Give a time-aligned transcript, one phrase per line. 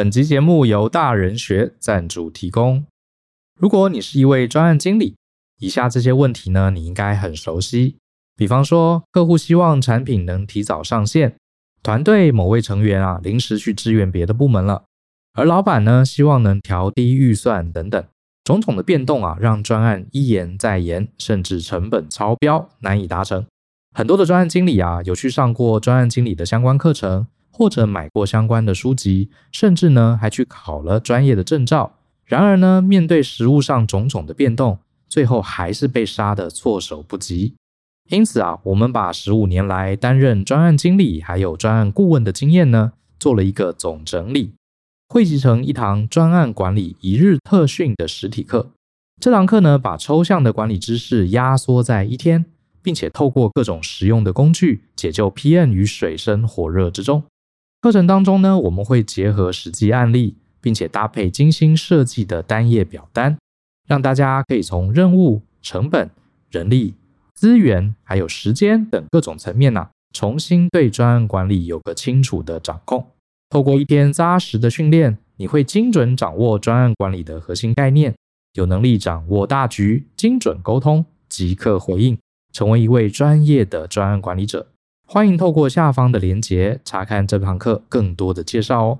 [0.00, 2.86] 本集节目由大人学赞助提供。
[3.58, 5.14] 如果你是一位专案经理，
[5.58, 7.98] 以下这些问题呢，你应该很熟悉。
[8.34, 11.36] 比方说，客户希望产品能提早上线，
[11.82, 14.84] 团队某位成员啊临时去支援别的部门了，
[15.34, 18.02] 而老板呢希望能调低预算等等，
[18.42, 23.44] 种种的变动啊，让专案一延再延，甚至成本超标，难以达成。
[23.94, 31.98] 很多的专案经理啊，有去上过专案经理的相关课程，或者买过相关的书籍，甚至呢还去考了专业的证照。
[32.24, 34.78] 然而呢，面对实务上种种的变动，
[35.08, 37.54] 最后还是被杀得措手不及。
[38.08, 44.54] 因此啊，我们把十五年来担任专案经理还有专案顾问的经验呢，做了一个总整理，
[45.08, 48.70] 汇集成一堂专案管理一日特训的实体课。
[49.20, 52.46] 这堂课呢，把抽象的管理知识压缩在一天，
[52.80, 57.24] 并且透过各种实用的工具，解救 PM 于水深火热之中。
[57.80, 60.36] 课程当中呢，我们会结合实际案例。
[60.62, 63.34] 并且搭配精心设计的单页表单，
[63.88, 66.10] 让大家可以从任务、成本、
[66.50, 66.92] 人力、
[67.32, 73.06] 资源还有时间等各种层面呐、啊，重新对专案管理有个清楚的掌控。
[73.48, 78.14] 透过一天扎实的训练，你会精准掌握专案管理的核心概念，
[78.52, 82.18] 有能力掌握大局，精准沟通，即刻回应，
[82.52, 84.66] 成为一位专业的专案管理者。
[85.12, 88.98] 欢迎透过下方的连结查看这堂课更多的介绍哦。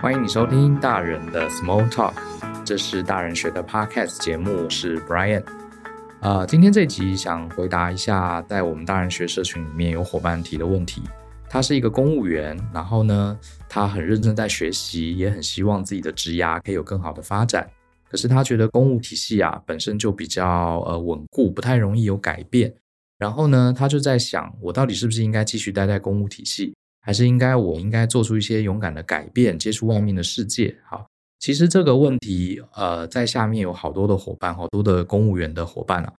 [0.00, 2.14] 欢迎你收听大人的 Small Talk，
[2.64, 5.44] 这是大人学的 Podcast 节目，我是 Brian。
[6.18, 11.04] 呃，今天这集想回答一下，在我们大人学社群里面有伙伴提的问题。
[11.48, 13.38] 他是一个公务员，然后呢，
[13.68, 17.68] 他很认真在学习，也很希望自己的职涯可以有更好的发展。
[18.10, 22.74] 可是他觉得公务体系啊本身就比较呃稳固，不太容易有改变。
[23.18, 26.74] 然后呢，他就在想，我到底是不是应该继续待在公务体系？
[27.00, 30.76] 还是应该，我应该做出一些勇敢的改变，接触外面的世界。
[30.84, 31.06] 好，
[31.38, 36.12] 其实这个问题，呃，在下面有好多的伙伴，好多的公务员的伙伴啊，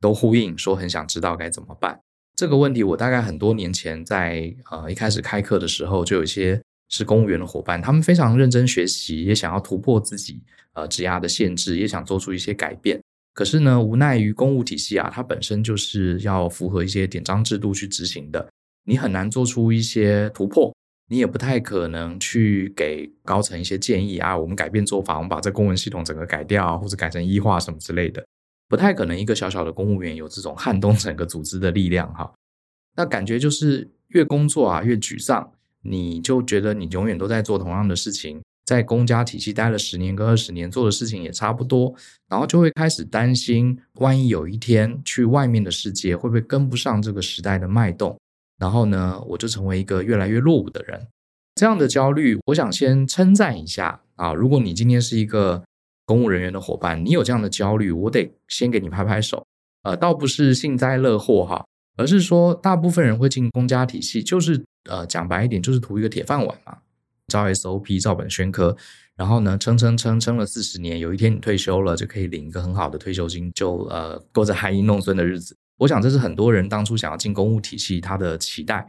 [0.00, 1.98] 都呼应说很想知道该怎么办。
[2.36, 10.42] 这个问题，我大概很多年前在呃一开始开课的时候，就有一些是公务员的伙伴，他们非常认真学习，也想要突破自己
[10.74, 13.00] 呃职涯的限制，也想做出一些改变。
[13.34, 18.48] 可是呢，无奈于公务体系啊，它本身就是要符合一些典章制度去执行的。
[18.84, 20.74] 你很难做出一些突破，
[21.08, 24.38] 你也不太可能去给高层一些建议啊。
[24.38, 28.24] 我们改变做法，我们把这公文系统整个改掉，或者改成 E 化什么之类的，
[28.68, 29.18] 不太可能。
[29.18, 32.32] 一个小小的公务员有这种撼动整个组织的力量哈。
[32.96, 35.52] 那感觉就是越工作啊越沮丧，
[35.88, 41.94] 你就觉得你永远都在做同样的事情，在公家体系待了十年跟二十年，做的事情也差不多，
[42.28, 48.18] 然后就会开始担心，万一有一天去外面的世界，会不会跟不上这个时代的脉动？
[48.58, 51.06] 然后呢，我就成为一个越来越落伍的人。
[51.54, 54.34] 这样的焦虑，我想先称赞一下啊！
[54.34, 55.62] 如果你今天是一个
[56.04, 59.42] 公务人员的伙伴，你有这样的焦虑，我得先给你拍拍手。
[59.82, 61.64] 呃，倒不是幸灾乐祸哈，
[61.96, 66.78] 而是说，大部分人会进公家体系，就是呃，讲白一点，就是图一个铁饭碗嘛，
[67.28, 68.76] 照 SOP 照本宣科，
[69.16, 75.56] 然后呢，撑撑撑撑了四十年，有一天你退休了，就可以领一个很好的退休金，就呃，过着含饴弄孙的日子。
[75.78, 78.88] 我想这是很多人当初想要进公务体系他的期待。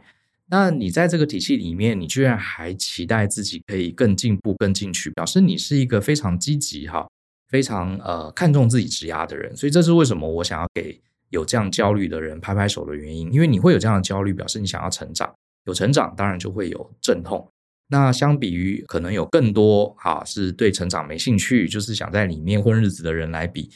[0.50, 7.06] 那你在这个体系里面，你居然还期待自己可以更进步、更进取，表示你是一个非常积极哈、
[7.48, 9.54] 非常呃看重自己职涯的人。
[9.54, 10.98] 所以这是为什么我想要给
[11.30, 13.32] 有这样焦虑的人拍拍手的原因。
[13.32, 15.32] 因为你会有这样的焦虑，表示你想要成长。
[15.66, 17.46] 有成长，当然就会有阵痛。
[17.90, 23.70] 那相比于可能有更多哈是对成长没兴趣，就是想在里面混日子的人来比。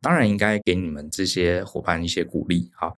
[0.00, 2.94] 当然应该给你们这些伙伴一些鼓励哈。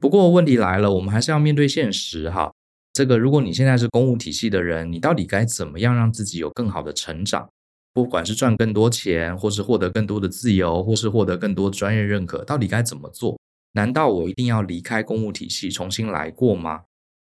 [0.00, 2.52] 不过问题来了，我们还是要面对现实哈。
[2.92, 7.48] 这个如果你现在是公务体系的人，你到底该怎么样让自己有更好的成长？
[7.94, 13.37] 不管是赚更多钱，或是获得更多的自由，或是获得更多专业认可，到底该怎么做？
[13.78, 16.82] 难道我一定要离开公务体系重新来过吗？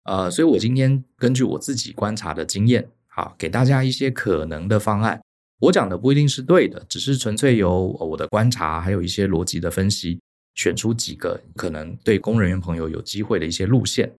[0.05, 5.21] 呃，所以我今天根据我自己观察的经验，好，给大家一些可能的方案。
[5.59, 10.19] 我讲的不一定是对的，只是纯粹由我的观察，还有一些逻辑的分析，
[10.55, 14.11] 选出几个可能对公务人员朋友有机会的一些路线。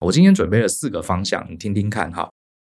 [0.00, 2.28] 我今天准备了四个方向，你听听看哈。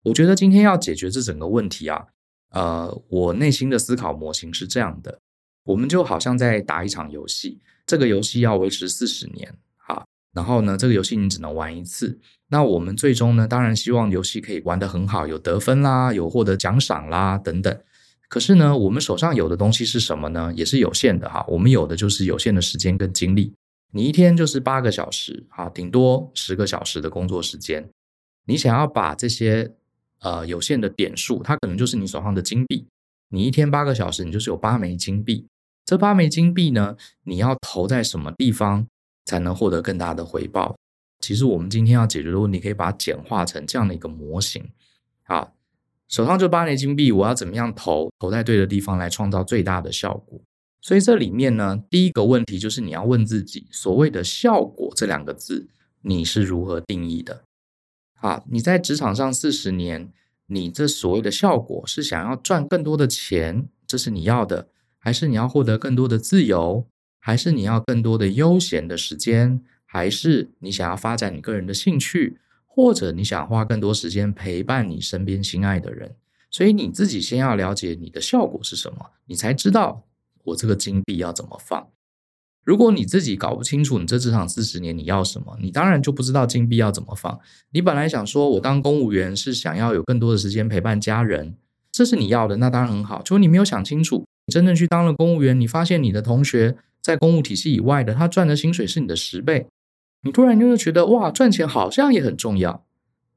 [0.05, 2.07] 我觉得今天要解决这整个问题啊，
[2.53, 5.19] 呃，我内心的思考模型是这样的：
[5.65, 12.19] 我们就好像在打一场游戏，这个游戏要维持四十年，哈，然后呢，这个游戏你只能玩一次。
[12.49, 17.81] 那我们最终呢，当然希望游戏可以玩得很好，有得分啦，有获得奖赏啦，等等。
[18.29, 20.53] 可是呢，我们手上有的东西是什么呢？
[20.57, 21.45] 也是有限的哈。
[21.49, 23.53] 我们有的就是有限的时间跟精力。
[23.93, 27.89] 你一天就是八个小时，啊，顶多十个小时的工作时间。
[28.47, 29.73] 你想要把这些
[30.21, 32.87] 呃有限的点数，它可能就是你手上的金币。
[33.29, 35.47] 你一天八个小时，你就是有八枚金币。
[35.87, 38.89] 这八枚金币呢，你要投在什么地方
[39.25, 40.77] 才能获得更大的回报？
[41.21, 44.69] 其实我们今天要解决的问题，可以把它简化成这样的一个模型。
[45.23, 45.55] 好，
[46.09, 48.11] 手上就八枚金币，我要怎么样投？
[48.19, 50.41] 投在对的地方来创造最大的效果。
[50.81, 55.69] 所以这里面呢，第一个问题就是你要问自己，所谓的效果这两个字，
[56.03, 57.45] 你是如何定义的？
[58.17, 60.13] 啊，你在职场上四十年，
[60.47, 64.69] 你这所谓的效果是想要赚更多的钱，这是你要的，
[65.07, 66.85] 还是你要获得更多的自由，
[67.21, 76.17] 还是你要更多的悠闲的时间，还是你想要发展你个人的兴趣，或者你想花更多时间陪伴你身边心爱的人？
[76.51, 80.03] 所以你自己先要了解你的效果是什么，你才知道。
[80.43, 81.87] 我这个金币要怎么放？
[82.65, 87.39] 如果你自己搞不清楚，你这职场四十年你要什么，你当然就不知道金币要怎么放。
[87.71, 91.55] 你本来想说，我当公务员是想要有更多的时间陪伴家人，
[91.93, 93.23] 这是你要的，那当然很好。
[93.23, 99.67] 就你没有想清楚，你真正去当了公务员，你发现你的同学在公务体系以外的，他赚的薪水是你的十倍，
[100.23, 102.85] 你突然就会觉得哇，赚钱好像也很重要。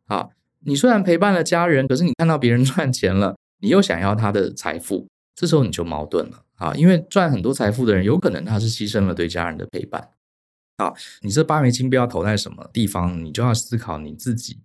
[0.06, 6.44] 好，你虽然陪伴了家人，可是你看到别人赚钱了，你又想要他的财富，这时候你就矛盾了。
[6.56, 10.10] 啊，因为赚很多财富的人，有可能他是牺牲了对家人的陪伴。
[10.78, 14.60] 好，你这八枚金标投在什么地方，你就要思考你自己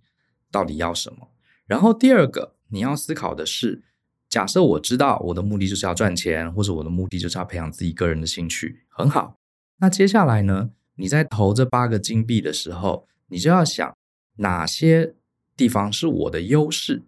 [0.51, 1.29] 到底要什么。
[1.65, 3.83] 然后第二个，你要思考的是，
[4.29, 9.35] 假设我知道我的目的就是要赚钱，或者我的目的就是要培养自己个人的兴趣，很好。
[9.77, 13.95] 那接下来呢，你在投这八个金币的时候，你就要想
[14.37, 15.15] 哪些
[15.55, 17.03] 地方是我的优势，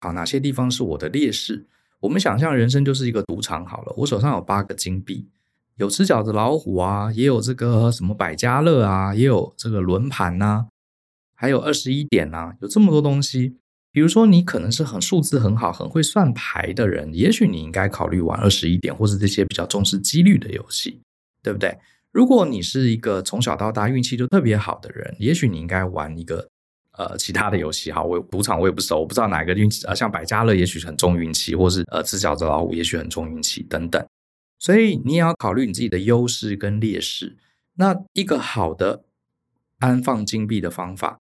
[0.00, 1.66] 好，哪些地方是我的劣势。
[2.00, 5.28] 我们想象人生就是一个赌场好了，我手上有八个金币，
[5.76, 10.66] 有吃饺子老虎啊，也有这个什么百家乐啊，也有这个轮盘呐，
[11.34, 13.56] 还有二十一点呐，有这么多东西。
[13.96, 21.00] 比如说你可能是很数字很好、很会算牌的人，也许你应该考虑玩二十一点，或是这些比较重视几率的游戏，
[21.42, 21.74] 对不对？
[22.12, 26.46] 如果你是一个从小到大运气就特别好的人，也许你应该玩一个。
[26.98, 34.06] 呃，其他的游戏哈，我赌场我也不熟，我不知道哪个运气啊，像百家乐也许很重运气，或是呃吃饺子老虎也许很重运气等等，
[34.58, 37.36] 所以你也要考虑你自己的优势跟劣势。
[37.74, 39.04] 那一个好的
[39.78, 41.18] 安放金币的方法，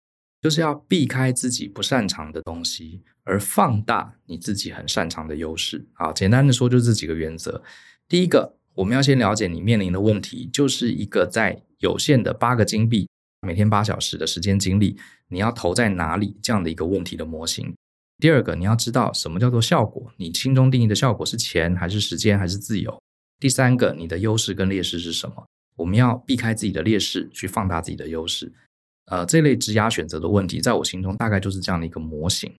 [0.40, 5.86] 就是要避开自己不擅长的东西，而放大你自己很擅长的优势。
[5.94, 7.62] 好，简单的说就这几个原则。
[8.08, 13.08] 第一个，我们要先了解你面临的问题，就是一个在有限的八个金币。
[13.46, 14.98] 每天八小时的时间精力，
[15.28, 16.36] 你要投在哪里？
[16.42, 17.72] 这样的一个问题的模型。
[18.18, 20.12] 第二个，你要知道什么叫做效果？
[20.16, 23.00] 你心中定义的效果是钱，还是时间，还是自由？
[23.38, 25.46] 第三个，你的优势跟劣势是什么？
[25.76, 28.52] 我们要避开自己的劣势，去放大自己的优势。
[29.10, 32.52] 呃，这类职涯选择的问题，在我心中大概就是这样的一个模型。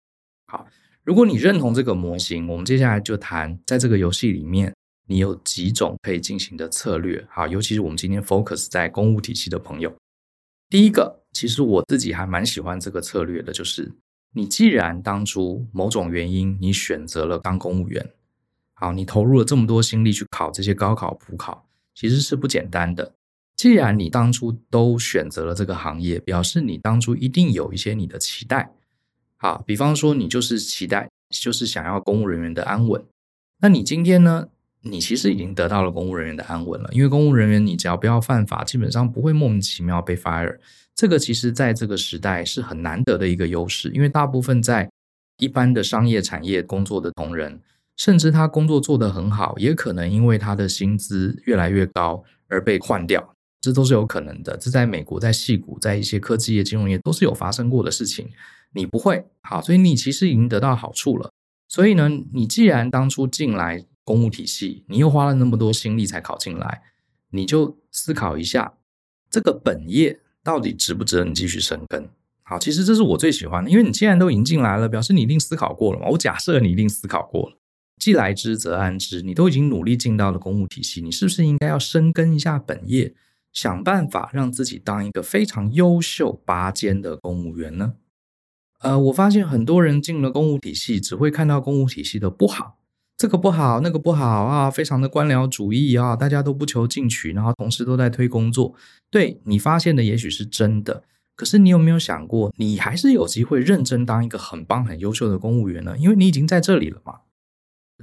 [0.48, 0.66] 好，
[1.04, 4.74] 如果你认同这个模型，我们接下来就谈，在这个游戏里面，
[5.07, 7.24] 你有几种可以进行的策略。
[7.30, 9.94] 好，尤其是我们今天 focus 在公务体系的朋友。
[10.69, 13.92] 第一个，其实我自己还蛮喜欢这个策略的，就是
[14.34, 18.10] 你既然当初某种原因你选择了当公务员，
[18.74, 23.13] 好，你投入了这么多心力去考这些高考、普考，其实是不简单的。
[23.59, 28.71] 既然你当初都选择了这个行业，表示你当初一定有一些你的期待，
[29.35, 33.04] 好，比方说你就是期待，就是想要公务人员的安稳，
[33.59, 34.47] 那你今天呢？
[34.83, 40.57] 你其实已经得到了公务人员的安稳了，因为公务人员你只要不要犯法，基本上不会莫名其妙被 fire。
[40.95, 44.89] 这个其实在这个时代是很难得的一个优势，因为大部分在
[45.37, 47.59] 一般的商业产业工作的同仁，
[47.97, 54.56] 甚至他工作做得很好，也可能因为他的薪资越来越高而被换掉，这都是有可能的。
[54.57, 58.30] 这在美国、在矽谷、在一些科技业、金融业都是有发生过的事情。
[58.73, 61.31] 你不会好，所以你其实已经得到好处了。
[61.68, 66.81] 所以呢，你既然当初进来，公务体系，你又花了那么多心力才考进来，
[67.30, 68.73] 你就思考一下，
[69.30, 72.07] 这个本业到底值不值得你继续深耕？
[72.42, 76.07] 好，其实这是我最喜欢的，因为你既然都已经进来了，表示你一定思考过了嘛。
[76.07, 77.57] 我假设你一定思考过了，
[77.99, 83.13] 既来之则安之，你都已经努力进到了公务体系，你是不是应该要深耕一下本业，
[83.51, 87.94] 想办法让自己当一个非常优秀拔尖的公务员呢？
[88.79, 92.77] 呃，我发现很多人进了公务体系，只会看到公务体系的不好。
[93.18, 98.73] 这个不好，那个不好啊，非常的官僚主义啊，大家都不求进取，然后同事都在推工作。
[99.09, 101.03] 对，你发现的也许是真的，
[101.35, 105.97] 可是你有没有想过，你还是有机会认真当一个很棒、很优秀的公务员呢？
[105.97, 107.19] 因为你已经在这里了嘛。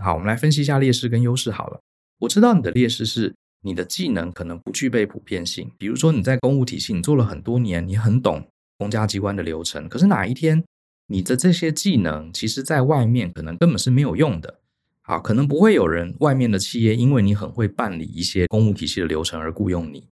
[0.03, 1.81] 好，我们来分析一下劣势跟优势好了。
[2.19, 3.35] 我知道你的劣势是
[3.67, 5.69] 你的技能可能不具备普遍性。
[5.77, 8.47] 比如说你在公务体系你做了很多年，你很懂
[8.79, 10.63] 公家机关的流程，可是哪一天
[11.09, 14.61] 你的这些技能其实在外面可能根本是没有用的。
[15.03, 20.07] 好，可能不会有人外面的企业因为你很会办理一些公务体系的流程而雇佣你。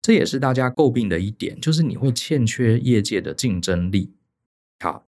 [0.00, 4.12] 这也是大家诟病的一点，就是你会欠缺业界的竞争力。
[4.80, 5.06] 好，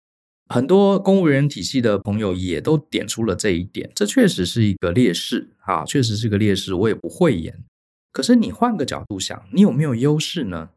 [0.48, 7.64] 很多公务员体系的朋友也都点出了这一点，这确实是一个劣势啊，确实是个劣势，我也不讳言。
[8.12, 10.70] 可是你换个角度想，你有没有优势呢？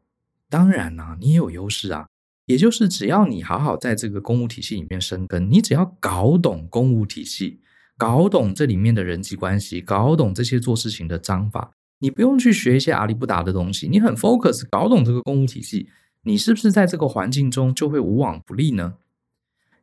[0.51, 2.07] 当然啦，你也有优势啊，
[2.47, 7.61] 也就是只要你好好在这个公务体系里面生根，你只要搞懂公务体系，
[7.97, 11.73] 搞懂这里面的人际关系，搞懂这些做事情的章法。
[12.01, 15.89] 你不用去学一些阿里不达的东西，你很 focus 搞懂这个公务体系，
[16.25, 18.95] 你是不是在这个环境中就会无往不利呢？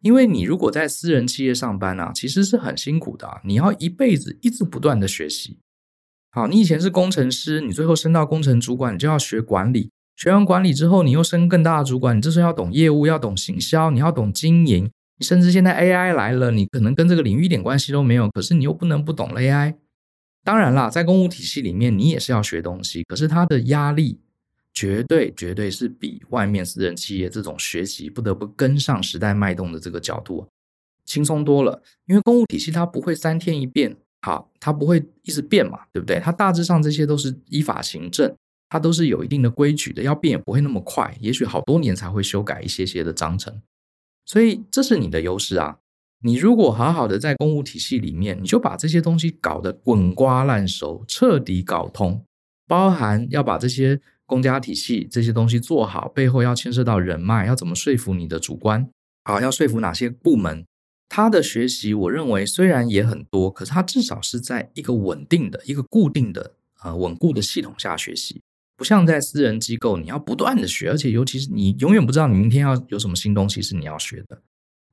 [0.01, 5.60] 因为你如果在私人企业上班啊，其实是很辛苦的，你要一辈子一直不断的学习。
[6.31, 19.75] 好，你以前是工程师，你最后升到工程主管，你就要学管理，学完管理之后，你又升更大的主管，你这时候要懂业务，要懂行销，你要懂经营，你甚至现在 AI 来了，你可能跟这个领域一点关系都没有，可是你又不能不懂 AI。
[20.43, 24.21] 当然啦，在公务体系里面，你也是要学东西，可是它的压力
[24.71, 30.48] 绝对绝对是比外面私人企业这种学习不得不跟上时代脉动的这个角度
[31.05, 31.81] 轻松多了。
[32.05, 36.19] 因为公务体系它不会三天一变，好，它不会一直变嘛，对不对？
[36.19, 38.35] 它大致上这些都是依法行政，
[38.69, 43.61] 它都是有一定的规矩的，要变也不会那么快，也许好多年才会修改一些些的章程，
[44.25, 45.77] 所以这是你的优势啊。
[46.21, 52.25] 你如果好好的在公务体系里面，你就把这些东西搞得滚瓜烂熟，彻底搞通，
[52.67, 58.85] 包含要把这些公家体系这些东西做好，背后要牵涉到人脉，要怎么说服你的主观，
[59.23, 60.65] 好，要说服哪些部门，
[61.09, 68.41] 他的学习，我认为虽然也很多，可是他至少是在一个稳定的一个固定的呃稳固的系统下学习，
[68.77, 74.41] 不像在私人机构，你要不断的学，而且尤其是你永远不知道你明天要有什么新东西是你要学的。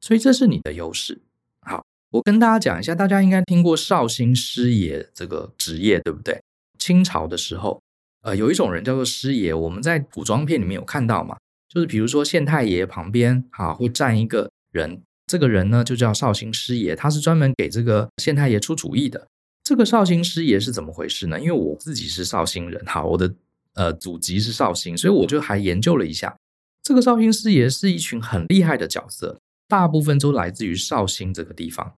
[0.00, 1.20] 所以这是你的优势。
[1.60, 6.40] 好，我跟大家讲一下，大家应该听过绍兴师爷这个职业，对不对？
[6.78, 7.82] 清朝的时候，
[8.22, 11.36] 呃，有一种人叫做师爷，我们在古装片里面有看到嘛，
[11.68, 19.26] 就是比如说县太爷旁边，哈，会站一个人，这个人呢就叫绍兴师爷，他是专门给这个县太爷出主意的。
[19.64, 21.40] 这个绍兴师爷是怎么回事呢？
[21.40, 23.34] 因为我自己是绍兴人，哈，我的
[23.74, 26.36] 呃祖籍是绍兴，所以我就还研究了一下，
[26.82, 29.40] 这个绍兴师爷是一群很厉害的角色。
[29.68, 31.94] 大部分都来自于绍兴这个地方。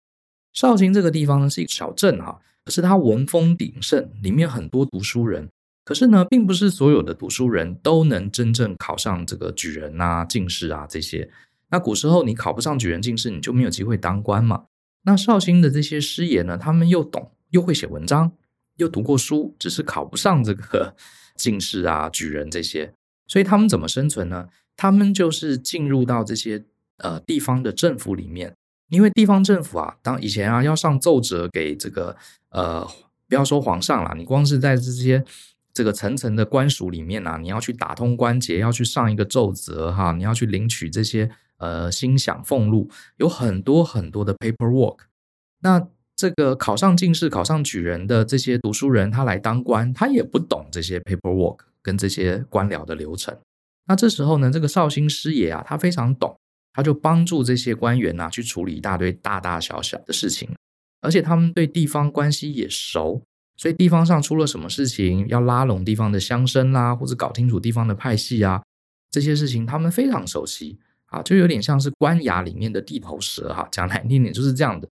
[0.55, 5.47] 绍兴这个地方呢是一个小镇哈，可是它文风鼎盛，里面很多读书人。
[5.85, 11.31] 可是呢，并不是所有的读书人都能真正考上这个举人啊、进士啊这些。
[11.71, 14.65] 那古时候你考不上举人、进士，你就没有机会当官嘛。
[15.03, 18.33] 那绍兴的这些师爷呢，他们又懂，又会写文章，
[18.77, 20.95] 又读过书，只是考不上这个
[21.37, 22.93] 进士啊、举人这些。
[23.27, 24.49] 所以他们怎么生存呢？
[24.77, 26.65] 他们就是进入到这些。
[27.01, 28.57] 呃，地方的政府里面，
[28.89, 32.17] 因为地方政府啊，当以前啊要上奏折给这个
[32.51, 32.85] 呃，
[33.29, 35.25] 不要说皇上啦，你光是在这些
[35.73, 44.99] 这个层层的官署里面啊，你要去打通关节，要去上一个奏折哈，你要去领取这些呃心想俸禄，有很多很多的 paperwork。
[45.61, 53.37] 那这个考上进士、考上举人的这些读书人，他来当官，他也不懂这些 paperwork 跟这些官僚的流程。
[53.87, 56.37] 那这时候呢，这个绍兴师爷啊，他非常懂。
[56.75, 60.49] 他就帮助这些官员呐，去处理一大堆大大小小的事情，
[61.01, 63.21] 而且他们对地方关系也熟，
[63.57, 68.63] 所以地方上出了什么事情，要拉拢地方的乡绅啦，或者搞清楚地方的派系啊，
[69.11, 74.89] 这些事情他们非常熟悉啊，就有点像是官衙里面的地头蛇哈，讲难听点就是这样的。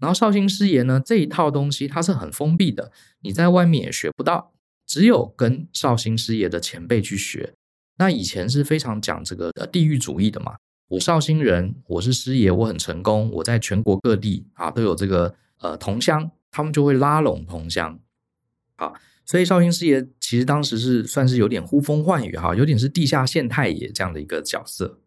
[0.00, 4.52] 然后绍兴师爷呢，这一套东西它是很封闭的，你在外面也学不到，
[4.86, 7.52] 只有跟绍兴师爷的前辈去学。
[7.98, 10.56] 那以前是非常讲这个呃地域主义的嘛。
[10.88, 18.00] 我绍兴人，我是师爷，我很成功，我在全国各地啊都有这个呃同乡，他们就会拉拢同乡，
[18.76, 24.98] 啊，所以绍兴师爷其实当时是算是有点呼风唤雨哈，有点是地下县太爷这样的一个角色。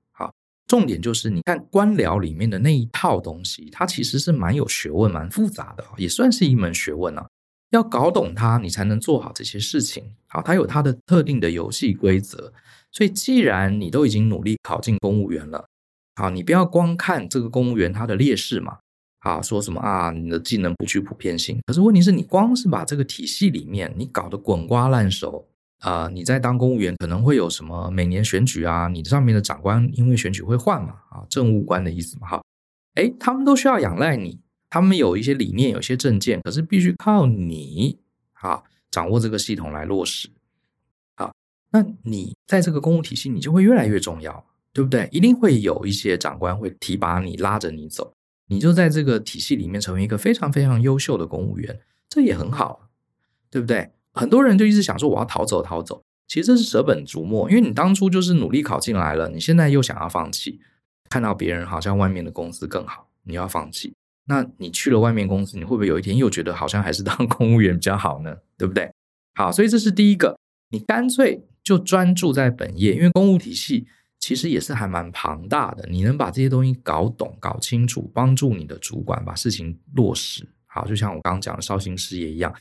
[0.67, 7.27] 重点就是你看官僚里面的那一套东西，它其实是蛮有学问、蛮复杂的，也算是一门学问啊。
[7.71, 10.03] 要搞懂它，你才能做好这些事情。
[10.27, 12.53] 好，它有它的特定的游戏规则。
[12.91, 15.65] 所以既然你都已经努力考进公务员了。
[16.15, 18.77] 好，你不要光看这个公务员他的劣势嘛，
[19.21, 21.59] 啊，说什么啊，你的技能不具普遍性。
[21.65, 25.43] 可是问题是你光是把这个体系里面你搞得滚瓜烂熟
[25.83, 32.43] 啊，你在当公务员可能会有什么每年选举啊，你上面的长官因为选举会换嘛，啊，政务官的意思嘛，哈，
[32.93, 37.99] 哎，他们都需要仰赖你，他们有一些理念，有一些政见，可是必须靠你，
[38.31, 40.29] 啊，掌握这个系统来落实。
[41.15, 41.35] 好，
[41.71, 45.09] 那你在这个公务体系，你就会越来越重要，对不对？
[45.11, 48.13] 一定会有一些长官会提拔你，拉着你走，
[48.47, 52.89] 你就在这个体系里面成为一个非常非常优秀的公务员，这也很好，
[53.49, 53.91] 对不对？
[54.13, 56.01] 很多人就一直想说我要逃走，逃走。
[56.27, 60.59] 其实这是舍本逐末，因为你当初就是努力考进来了，你现在又想要放弃，
[61.09, 63.93] 看到别人好像外面的公司更好，你要放弃。
[64.25, 68.35] 那你去了外面公司，你会不会有一天又觉得好像还是当公务员比较好呢？
[68.57, 68.89] 对不对？
[69.35, 70.37] 好，所以这是第一个，
[70.69, 73.85] 你干脆就专注在本业，因为公务体系
[74.19, 80.47] 其实也是还蛮庞大的，你能把这些东西搞懂、搞清楚，帮助你的主管把事情落实。
[80.67, 82.51] 好，就像我刚刚讲的绍兴事业一样，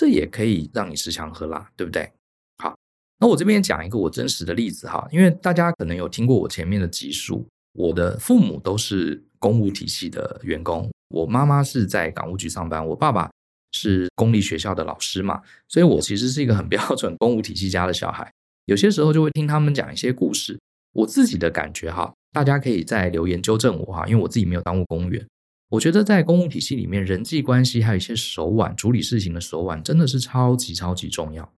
[0.00, 2.10] 这也可以让你吃香喝辣，对不对？
[2.56, 2.74] 好，
[3.18, 9.22] 那我这边讲一个我真实的例子哈，因为大家可能有听过我前面的集数，我的父母都是。
[9.42, 13.30] 公务体系的员工，我妈妈是在港务局上班，我爸爸
[13.72, 18.30] 是公立学校的老师嘛，所以我其实是一个很标准公务体系家的小孩。
[18.66, 20.60] 有些时候就会听他们讲一些故事，
[20.92, 25.26] 我自己的感觉哈，大家可以在留言纠正我哈，因为我自己没有当过公务员。
[25.70, 31.50] 我觉得在公务体系里面，人际关系还有一些手腕，处理事情的手腕真的是超级超级重要。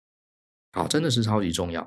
[0.74, 1.86] 好，真的是超级重要。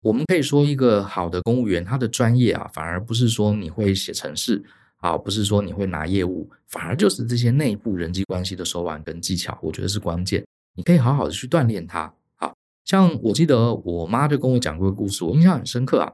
[0.00, 4.64] 我们可以说一个好的公务员，他的专业啊，反而不是说你会写程式。
[5.00, 10.44] 啊，不是说你会拿业务，反而就是这些内部人际关系的手腕跟技巧，我觉得是关键。
[10.74, 12.12] 你可以好好的去锻炼它。
[12.34, 12.52] 好，
[12.84, 16.12] 像我记得我妈就跟我讲过个故事，我印象很深刻啊。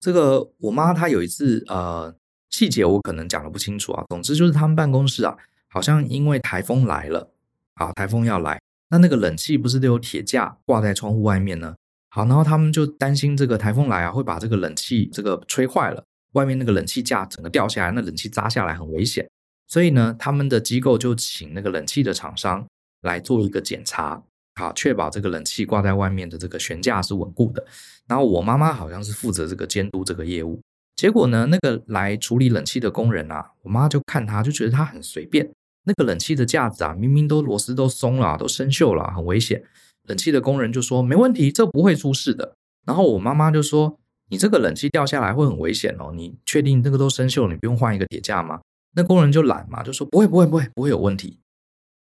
[0.00, 2.12] 这个我妈她有一次呃
[2.50, 5.36] 细节我可能讲的不清楚啊，总之就是他们办公室啊，
[5.68, 7.30] 好像因为台风来了，
[7.74, 11.74] 啊，台风要来，那那个冷气不是都有铁架挂在窗户外面呢？
[12.10, 16.04] 好，然后他们就担心这个台风来啊会把这个冷气这个吹坏了。
[16.32, 19.28] 外面那个冷气架整个掉下来，那冷气砸下来很危险，
[19.66, 22.64] 所以呢，他们的机构就请那个冷气的厂商
[23.00, 24.22] 来做一个检查，
[24.54, 27.66] 好，确保这个冷气挂在外面的这个悬架是稳固的。
[28.06, 30.60] 然后我妈妈好像是负责这个监督这个业务，
[30.96, 35.50] 结果呢，那个来处理冷气的工人啊，我妈就看他就觉得他很随便，
[35.84, 39.64] 那个冷气的架子啊，明明都螺丝都松了，都生锈了，很危险。
[40.04, 42.54] 冷气的工人就说没问题，这不会出事的。
[42.86, 43.98] 然后我妈妈就说。
[44.32, 48.60] 你这个冷气掉下来会很危险哦，你确定这个都生锈了，你不用换一个铁架吗？
[48.94, 51.40] 那工人就懒嘛，就说不会不会不会不会有问题，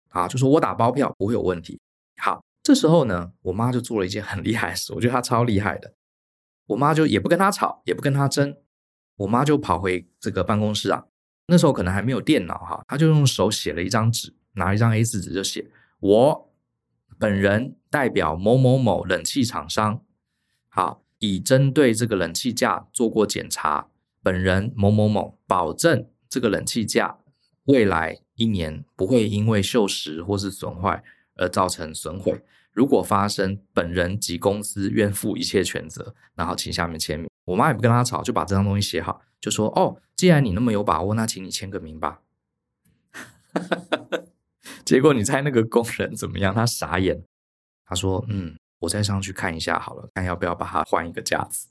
[0.10, 1.80] 啊，就说我打包票不会有问题。
[2.20, 5.94] 好，这时候呢，我妈就做了一件很厉害的事，我觉得她超厉害的。
[6.66, 8.58] 我妈就也不跟他吵，也不跟他争，
[9.17, 11.06] 我妈就跑回这个办公室啊，
[11.47, 16.53] 那时候可能还没有电脑哈，她就用手写了一张纸，拿一张 A4 纸就写我
[17.19, 20.01] 本人代表某某某冷气厂商，
[20.69, 21.03] 好。
[21.19, 23.88] 已针对这个冷气架做过检查，
[24.21, 27.17] 本人某某某保证这个冷气架
[27.63, 31.03] 未来一年不会因为锈蚀或是损坏
[31.38, 32.43] 而造成损毁。
[32.71, 36.13] 如果发生，本人及公司愿负一切全责。
[36.36, 37.27] 然后请下面签名。
[37.48, 42.22] 我妈也不跟他吵，就把这张东西写好，就说：“哦，既然你那么有把握，那请你签个名吧。
[44.86, 46.54] ”结果你猜那个工人怎么样？
[46.54, 47.24] 他傻眼，
[47.84, 51.68] 他说：“嗯。”我再上去看一下好了，看要不要把它换一个架子，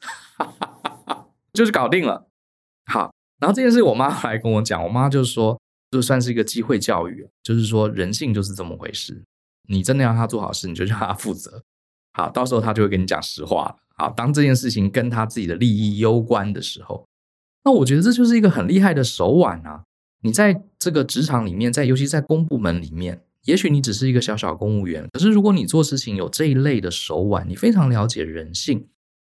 [1.54, 2.26] 就是搞定了。
[2.86, 5.56] 好，然后这件事我妈来跟我讲，我妈就说，
[5.92, 9.22] 就算是一个机会教育，就是说人性就是这么回事。
[9.68, 11.62] 你真的要他做好事，你就让他负责。
[12.12, 13.76] 好，到时候他就会跟你讲实话了。
[13.96, 17.06] 好，当这件事情跟他自己的利益攸关的时候，
[17.64, 19.84] 那我觉得这就是一个很厉害的手腕啊。
[20.22, 23.22] 你在这个职场里面，在尤其在公部门里面。
[23.44, 28.88] 也许你只是一个小小公务员，可是如果你做事情有这一类的手腕，你非常了解人性，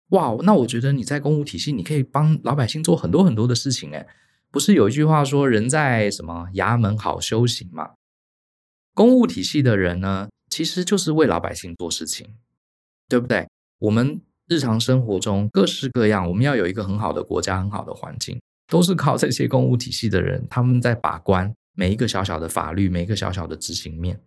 [0.10, 3.90] 哇，那我觉得你在公务体系，你可以帮老百姓做很多很多的事情。
[3.92, 4.06] 诶，
[4.52, 7.92] 不是有一句话说“人在什么衙门好修行”吗？
[8.94, 12.36] 公务体系的人呢，其实就是为老百姓做事情，
[13.08, 13.48] 对不对？
[13.80, 14.20] 我们
[14.52, 18.38] 日常生活中各式各样，我们要有一个很好的国家、很好的环境，
[18.68, 21.50] 都是靠这些公务体系的人，他们在把关。
[21.74, 24.20] 每一个小小的法律，每一个小小的执行面，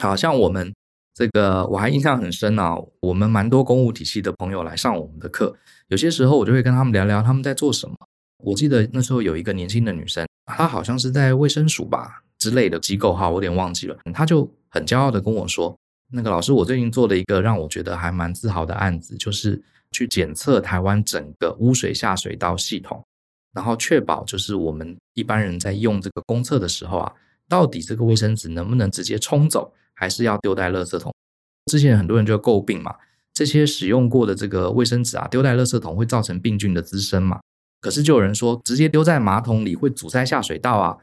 [0.00, 0.72] 好像我们
[1.12, 2.76] 这个我还印象很深啊。
[3.00, 5.56] 我们蛮多公务体系的朋友来上我们的课，
[5.88, 7.96] 有些时候我就会跟他们聊聊他们在做什么。
[8.44, 13.98] 我记得那时候有一个年轻的女生，她好像是在卫生署吧之类的机构哈，我有点忘记了。
[14.14, 15.76] 她就很骄傲的跟我说
[16.12, 23.02] ：“那个老师，我最近做了一个让我觉得还蛮自豪的案子，就是去检测台湾整个污水下水道系统。”
[23.52, 27.12] 然后确保就是我们一般人在用这个公厕的时候啊，
[27.48, 31.12] 到底这个卫生纸能不能直接冲走，还是要丢在垃圾桶？
[31.66, 32.94] 之前很多人就诟病嘛，
[33.32, 37.40] 这些使用过的这个卫生纸啊，丢在垃圾桶会造成病菌的滋生嘛。
[37.80, 40.98] 可是就有人说，直接丢在马桶里会阻塞下水道啊。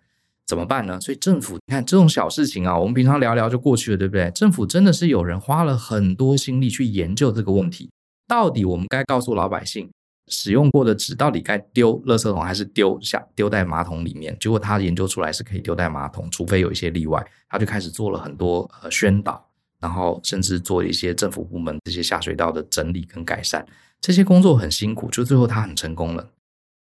[0.48, 1.00] 怎么办呢？
[1.02, 4.32] 所以政府，你看这种小事情啊，我们平常聊聊就过去了，对不对？
[4.32, 7.92] 政府真的是有人花了很多心力去研究这个问题，
[8.28, 9.92] 到底我们该告诉老百姓，
[10.30, 14.38] 使用过的纸到底该丢垃圾桶还是丢下丢在马桶里面？
[14.40, 19.46] 结果他研究出来是可以丢在马桶，除非有一些例外，他就开始做了很多呃宣导，
[19.82, 23.66] 然后甚至做一些政府部门这些下水道的整理跟改善，
[24.00, 26.26] 这些工作很辛苦，就最后他很成功了。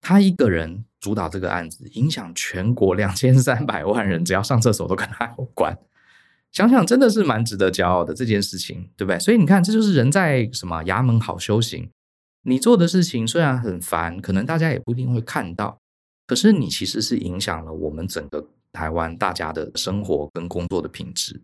[0.03, 5.75] 他一个人主导这个案子，影响全国两千三百万人，只要上厕所都跟他有关。
[6.51, 9.17] 想想真的是蛮值得骄傲的这件事情，对不对？
[9.17, 11.89] 所以你看，这就是人在什么衙门好修行。
[12.43, 15.79] 你做的事情虽然很烦，可能大家也不一定会看到，
[16.27, 21.41] 可是你其实是影响了我们整个台湾大家的生活跟工作的品质。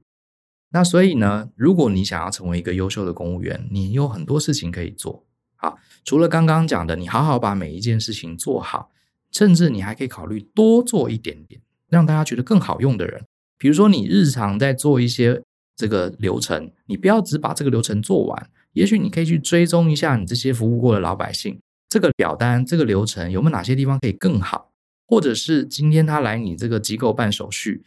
[0.72, 5.26] 那所以呢，如果你想要成为一个优秀的公务员，你有很多事情可以做。
[5.62, 8.91] 好，除了刚刚讲的，你好好把每一件事情做好，
[9.30, 13.26] 甚至你还可以考虑多做一点点，让大家觉得更好用的人。
[13.58, 15.43] 比如说，你日常在做一些
[15.76, 24.72] 这个流程，你不要只把这个流程做完，也许你可以去追踪一下你这些服务过的老百姓，这个表单、这个流程有没有哪些地方可以更好，
[25.06, 27.84] 或者是今天他来你这个机构办手续，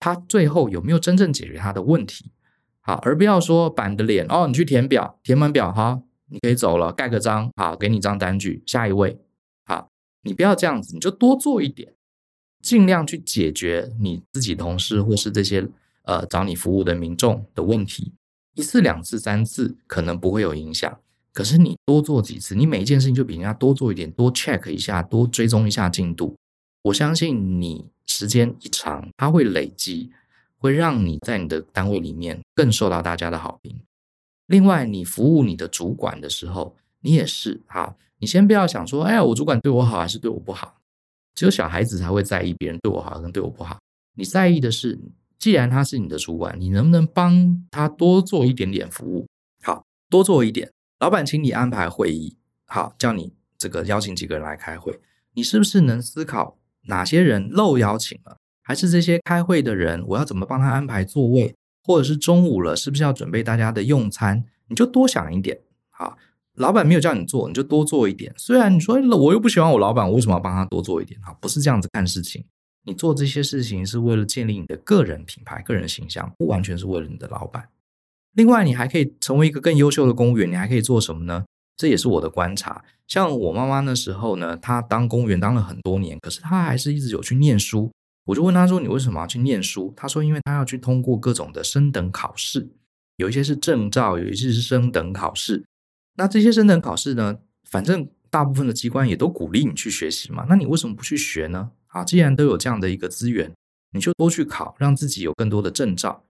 [0.00, 2.32] 他最后有没有真正解决他的问题？
[2.80, 6.02] 好，而不要说板着脸哦，你去填表，填完表哈。
[6.28, 8.62] 你可以走了，盖个章，好，给你张单据。
[8.66, 9.18] 下一位，
[9.64, 9.88] 好，
[10.22, 11.94] 你不要这样子，你就多做一点，
[12.60, 15.68] 尽量去解决你自己同事或是这些
[16.02, 18.12] 呃找你服务的民众的问题。
[18.54, 20.98] 一次、两次、三次可能不会有影响，
[21.32, 26.34] 可是你多做几次，你每一件事情就比人家多做一点，多 check 一下，多追踪一下进度。
[26.82, 30.10] 我相信你时间一长，它会累积，
[30.58, 33.78] 会让你在你的单位里面更受到大家的好评。
[34.46, 37.96] 另外，你服务你的主管的时候，你也是好。
[38.18, 40.78] 你先不要想说，哎，我主管对我好还是对我不好？
[41.34, 43.78] 只有小孩子才会在意别人对我好跟对我不好。
[44.14, 44.98] 你在意的是，
[45.38, 49.26] 既然他是你的主管，你能不能帮他多做一点点服务？
[49.62, 50.70] 好，多做一点。
[50.98, 54.98] 老板请你安排会议，好，叫你这个邀请几个人来开会，
[55.34, 58.38] 你是不是能思考哪些人漏邀请了？
[58.62, 61.54] 还是这些开会的人，我要怎么帮他安排座位？
[61.86, 64.44] 或者是中午了，是不是要准备大家的用餐？
[64.66, 65.60] 你就多想一点。
[65.90, 66.16] 啊，
[66.54, 68.34] 老板没有叫你做，你就多做一点。
[68.36, 71.20] 虽然你说我又不喜欢我老板，我为什么要帮他多做一点？
[71.22, 72.44] 好，不是这样子看事情。
[72.84, 77.68] 你做这些事情是为了建立你的个人品牌、个人形象，不完全是为了你的老板。
[78.34, 80.50] 另外，你还可以成为一个更优秀的公务员。
[80.50, 81.44] 你还可以做什么呢？
[81.76, 82.84] 这也是我的观察。
[83.06, 87.90] 像我妈妈那时候呢，她当公务员当了很多年，可是她还是一直有去念书。
[88.26, 92.68] 我就问他说：“你为什么要去念书？”他说：“因为他要去通过各种的升等考试，
[93.16, 95.64] 有一些是证照，有一些是升等考试。
[96.16, 97.38] 那这些升等考试呢，
[97.70, 100.44] 反正大部分的机关也都鼓励你去学习嘛。
[100.48, 101.70] 那你为什么不去学呢？
[101.86, 103.52] 啊，既然都有这样的一个资源，
[103.92, 106.24] 你就多去考，让自己有更多的证照。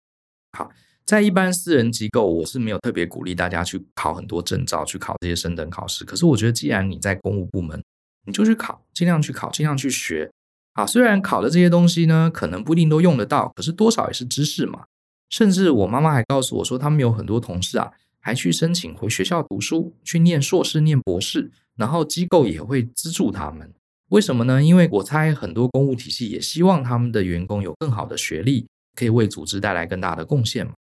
[0.52, 0.70] 好，
[1.06, 6.04] 在一般私人机构，我是没有特别鼓励大家去考很多证照，去考这些升等考试。
[6.04, 7.82] 可是我觉得，既然你在公务部门，
[8.26, 10.30] 你就去考，尽量去考，尽量去学。”
[10.76, 14.84] 啊，虽然考的这些东西呢，可能不一定都用得到，可是多少也是知识嘛。
[15.30, 23.72] 甚至我妈妈还告诉我说，他们有很多同事啊，还去申请回学校读书，去念硕士、念博士，然后机构也会资助他们。
[24.10, 24.62] 为什么呢？
[24.62, 30.74] 因为我猜很多公务体系也希望他们的员工有更好的学历，可以为组织带来更大的贡献嘛。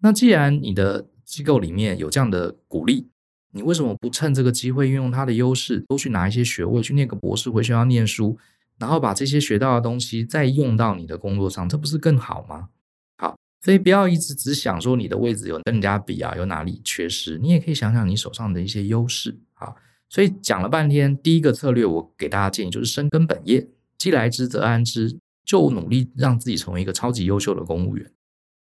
[0.00, 3.08] 那既然你的机构里面有这样的鼓励，
[3.50, 8.38] 你为什么不趁这个机会运用他的优势，多去拿一些学位，去念个博士，回学校念书？
[8.78, 12.68] 然后把这些学到的东西再用到你的工作上，这不是更好吗？
[13.16, 19.38] 好，所以不要一直只想说你的位置有跟人家比啊，有哪里缺失，你也可以想想你手上的一些优势。
[19.54, 19.76] 好，
[20.08, 28.10] 所以讲了半天，第一个策略我给大家建议就是深耕本业，既来之则安之，就努力让自己成为一个超级优秀的公务员。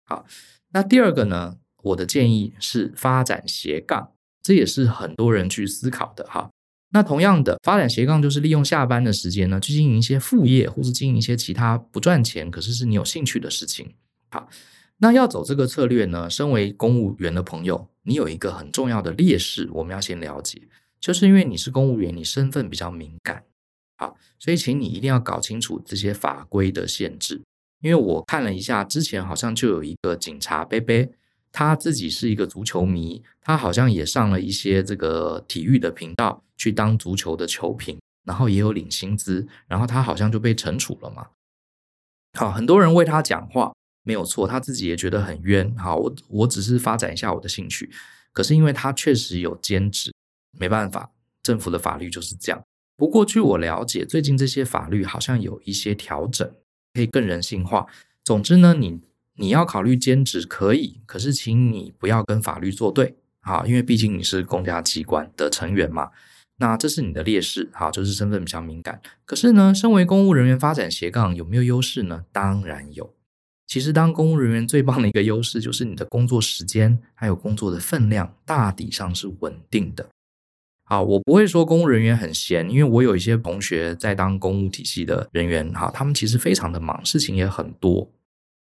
[0.06, 0.26] 好，
[0.72, 6.50] 那第二个呢，我的建议是发展斜杠，这也是很多人去思考的哈。
[6.91, 13.93] 那同样的，发展斜杠就是利用下班的时间呢，去经营一些副业，或是经营一些其他不赚钱，可是是你有兴趣的事情。
[14.30, 14.47] 好，
[14.97, 20.62] 那要走这个策略呢，身为公务员的朋友，你有一个很重要的劣势，我们要先了解，
[21.00, 23.43] 就是因为你是公务员，你身份比较敏感。
[23.97, 27.41] 好，所以请你一定要搞清楚这些法规的限制。
[27.82, 31.10] 因为我看了一下，之前好像就有一个警察伯伯。
[31.50, 41.28] 他自己是一个足球迷，他好像也上了一些这个体育的频道去当足球的球评，然后也有领薪资，然后他好像就被惩处了嘛。
[42.34, 45.74] 好，很多人为他讲话，没有错，他自己也觉得很冤。
[45.78, 47.89] 好，我我只是发展一下我的兴趣，
[48.34, 50.13] 可是因为他确实有兼职，
[50.58, 52.62] 没办法，政府的法律就是这样。
[52.96, 56.52] 不过据我了解，最近这些法律好像有一些调整，
[56.93, 57.86] 可以更人性化。
[58.24, 59.00] 总之呢，你
[59.36, 66.12] 你要考虑兼职可以，可是请你不要跟法律作对啊，因为毕竟你是公家机关的成员嘛。
[66.60, 69.00] 那这是你的劣势，好，就是身份比较敏感。
[69.26, 72.26] 可是呢，身为公务人员发展斜杠有没有优势呢？
[72.32, 73.13] 当然有。
[73.67, 80.10] 其实当公务人员最棒的一个优势就是你的工作时间还有工作的分量大体上是稳定的。
[80.86, 88.10] 好，我不会说公务人员很闲，因为我有一些同学在当公务体系的人员，哈，他们其实非常的忙，事情也很多，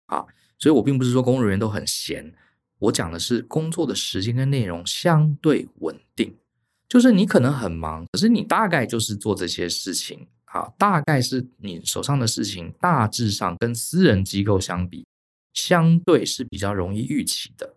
[0.07, 0.25] 啊，
[0.57, 2.33] 所以我并不是说公务人员都很闲，
[2.79, 6.33] 我讲的是工作的时间跟内容相对稳定。
[6.93, 15.07] 就是你可能很忙，可是你大概就是做这些事情，好，大概是你手上的事情，大致上跟私人机构相比，
[15.55, 17.77] 相对是比较容易预期的。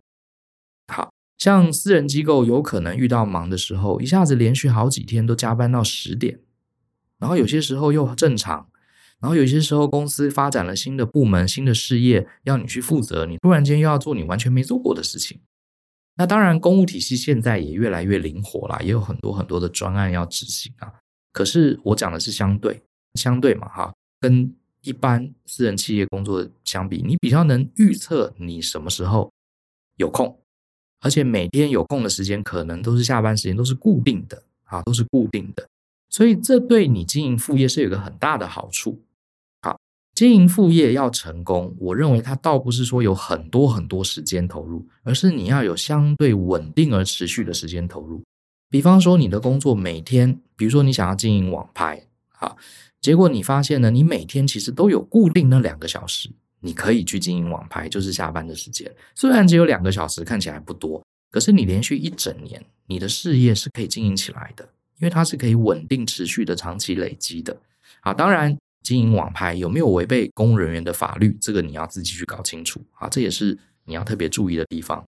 [0.94, 6.42] 好，像私人机构有可能遇到忙的时候，一下子连续好几天都加班到十点，
[7.18, 8.68] 然后有些时候又正常，
[9.22, 15.40] 然后有些时候公司发展了新的部门、新的事业要你去负责，你突然间又要做你完全没做过的事情。
[16.18, 20.94] 那当然，公务体系现在也越来越灵活了，也有很多很多的专案要执行啊。
[21.34, 22.82] 可是我讲的是相对，
[23.16, 29.30] 相对嘛，哈，跟一般私人企业工作相比，你比较能预测你什么时候
[29.98, 30.40] 有空，
[31.02, 35.68] 而且每天有空的时间可能都是下班时间，都是固定的啊，都是固定的。
[36.10, 39.04] 所以这对你经营副业是有一个很大的好处。
[40.16, 48.24] 经营副业要成功，我认为它倒不是说有很多很多时间投入，而是你要有相对稳定而持续的时间投入。
[48.70, 52.02] 比方说，你的工作每天，比如说你想要经营网拍，
[52.40, 52.56] 啊，
[53.02, 56.30] 结果你发现呢，你每天其实都有固定那两个小时，
[56.62, 58.90] 你可以去经营网拍，就是下班的时间。
[59.16, 64.64] 虽然只有两个小时，看起来不多，可是你连续一整年，你的事业是可以经营起来的，
[65.00, 67.58] 因为它是可以稳定持续的长期累积的。
[68.00, 68.58] 好，当然。
[68.86, 71.36] 经营网拍有没有违背公务人员的法律？
[71.42, 75.04] 这个你要自己去搞清楚啊，这也是你要特别注意的地方。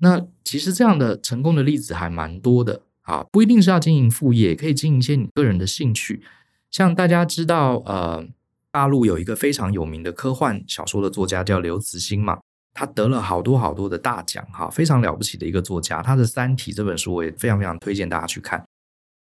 [0.00, 6.22] 那其实这样的成功的例子还蛮多的啊，不一定是要经营副业，可以经营一些你个人的兴趣。
[6.70, 8.28] 像大家知道，呃，
[8.70, 12.38] 大陆有一个非常有名的科幻小说的作家叫刘慈欣嘛，
[12.74, 16.02] 他得了好多好多的大奖哈，非常了不起的一个作家。
[16.02, 18.62] 他的《三体》这本书我也非常非常推荐大家去看。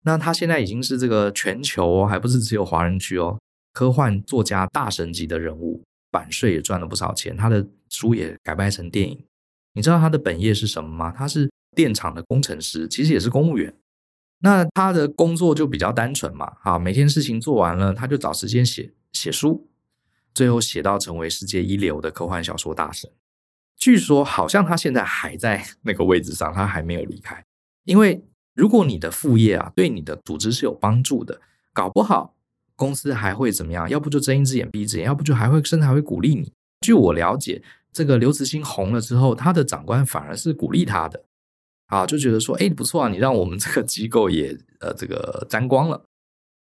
[0.03, 3.39] 那他现在已经是这个全球哦，还不是只有华人区哦。
[3.73, 7.37] 科幻作家大神级的人物，版税也赚了不少钱。
[7.37, 9.25] 他的书也改拍成电影。
[9.73, 11.13] 你知道他的本业是什么吗？
[11.17, 13.75] 他是电厂的工程师，其实也是公务员。
[14.43, 19.69] 那他的工作就比较单纯嘛，啊，每天事情做完了，他就找时间写写书，
[20.35, 23.11] 最后写到成为世界一流的科幻小说大神。
[23.77, 27.45] 据说好像他现在还在 那个位置上，他还没有离开。
[27.85, 31.41] 因为如果你的副业啊，对你的组织是有帮助的，
[31.73, 32.35] 搞不好。
[32.81, 33.87] 公司还会怎么样？
[33.91, 36.51] 要不就睁一只眼闭一只眼，要不就还会甚至还会鼓励你。
[36.81, 37.63] 据我了解，
[37.93, 41.23] 这个刘慈欣红了之后，他的长官反而是鼓励他的，
[41.89, 46.03] 啊，就觉得说，哎，不错啊，你让我们这个机构也呃这个沾光了。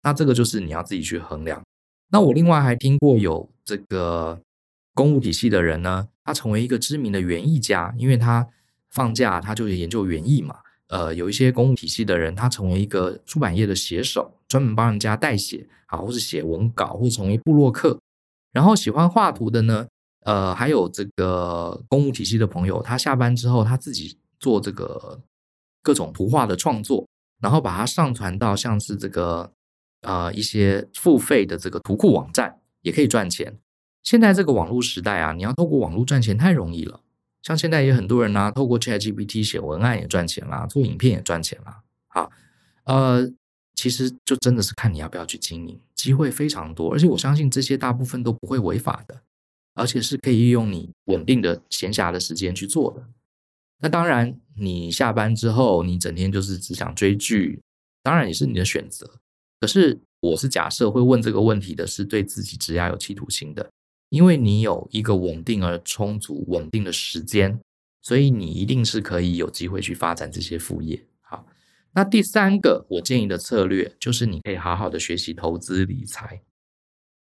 [0.03, 1.63] 那这个就是你要自己去衡量。
[2.11, 4.41] 那我另外还听过有这个
[4.95, 8.49] 公务体系的人呢，他成为一个知名的园艺家，因为他
[8.91, 10.57] 放假他就研究园艺嘛。
[10.89, 17.99] 呃，有一些公务体系的人，他成为一个出版业的写手，专门帮人家代写啊，或是写文稿，或成为部落客。
[18.53, 19.87] 然后喜欢画图的呢，
[20.25, 25.21] 呃，还有这个公务体系的朋友，他下班之后他自己做这个
[25.83, 27.07] 各种图画的创作，
[27.41, 29.53] 然后把它上传到像是这个
[30.01, 33.59] 呃一些付费的这个图库网站，也可以赚钱。
[34.03, 37.01] 现在这个网络时代啊，你要透过网络赚钱太容易了。
[37.43, 41.83] 像现在也很多人呢、啊，透过 ChatGPT 写文案也赚钱啦，做影片也赚钱啦。
[42.09, 42.31] 好，
[42.85, 43.31] 呃，
[43.79, 49.23] 其实就真的是看你要不要去经营，机会非常多，而且我相信这些大部分都不会违法的，
[49.75, 53.07] 而且是可以利用你稳定的闲暇的时间去做的。
[53.81, 57.61] 那当然，你下班之后，你整天就是只想追剧，
[58.03, 59.09] 当然也是你的选择。
[59.61, 63.71] 可是我是假设会问这个问题的是对自己职业有企图心的。
[64.09, 67.61] 因为你有一个稳定而充足、稳定的时间，
[68.03, 71.01] 所以你一定是可以有机会去发展这些副业。
[71.99, 76.41] 那第三个我建议的策略就是，你可以好好的学习投资理财。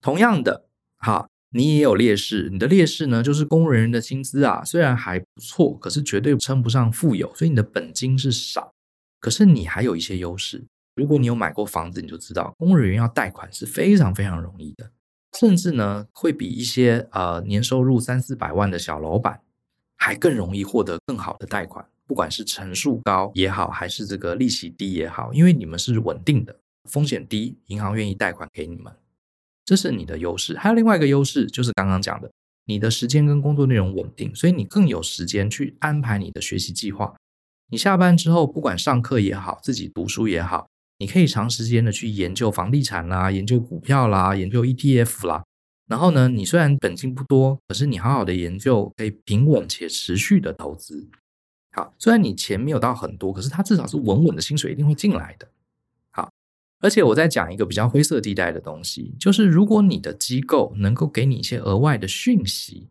[0.03, 0.67] 同样的，
[0.99, 8.75] 哈，你也有劣势，你的劣势呢，就是公务人员的薪资啊，虽然还不错，可是绝对称不上富有，所以你的本金是少。
[9.19, 14.91] 可是你还有一些优势，如果你有买过房子，你就知道，公务人员要贷款是非常非常容易的。
[15.39, 19.41] 甚至呢，会比一些呃年收入三四百万的小老板
[19.97, 28.93] 还更容易获得更好的贷款，不管是成数高也好，还是这个利息低也好，因为你们是稳定的，风险低，银行愿意贷款给你们。
[29.65, 30.57] 这是你的优势。
[30.57, 32.31] 还有另外一个优势，就是刚刚讲的，
[32.67, 37.15] 你的时间跟工作内容稳定，所以你更有时间去安排你的学习计划。
[37.69, 45.43] 你下班之后，不管上课也好，自己读书也好，你可以长时间的去研究房地产啦，研究股票啦，研究 ETF 啦。
[45.89, 51.09] 然后呢，你虽然本金不多，可是你好好的研究，可以平稳且持续的投资。
[51.77, 55.47] 好，虽然你钱没有到很多，可是它至少是稳稳的薪水一定会进来的。
[56.11, 56.33] 好，
[56.81, 62.89] 而且我再讲一个比较灰色地带的东西，就是如果你的机构能够给你一些额外的讯息，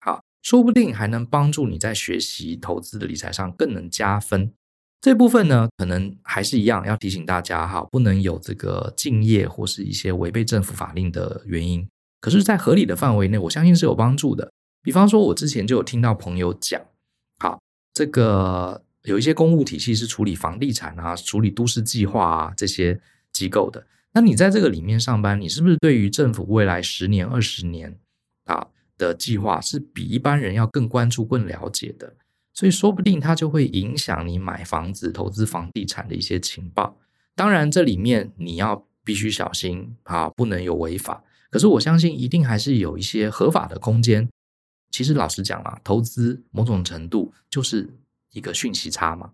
[0.00, 4.52] 好，说不定还能帮助你在学习投资的理财上更能加分。
[5.00, 11.86] 这部分呢，可能还是一样要提醒大家哈，不能有这个敬业或是一些违背政府法令的原因。
[12.20, 14.50] 可是，在合理的范围内，我相信是有帮助的。
[14.82, 16.80] 比方说，我之前就有听到朋友讲，
[17.96, 23.00] 这个有一些公务体系是处理房地产啊、处理都市计划啊这些
[23.32, 23.86] 机构的。
[24.12, 27.98] 那你在这个里面上班，你是不是对于政府未来十年、二十年
[28.44, 28.66] 啊
[28.98, 32.12] 的计划是比一般人要更关注、更了解的？
[32.52, 36.98] 所以说不定它就会影响你买房子、投资房地产的一些情报。
[37.34, 41.24] 当然，这里面你要必须小心啊，不能有违法。
[41.50, 44.28] 可是我相信，一定还是有一些合法的空间。
[44.96, 47.86] 其实老实讲啊，投资某种程度就是
[48.32, 49.30] 一个讯息差嘛，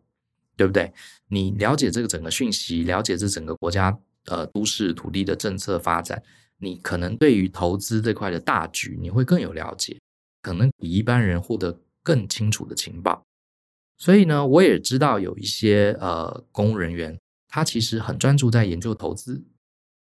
[0.56, 0.92] 对不对？
[1.28, 6.20] 你了解这个整个讯息，了解这整个国家呃都市土地的政策发展，
[6.58, 9.96] 你可能对于投资这块的大局，你会更有了解，
[10.42, 13.22] 可能比一般人获得更清楚的情报。
[13.98, 19.40] 所以呢，我也知道有一些呃公务人员，他其实很专注在研究投资。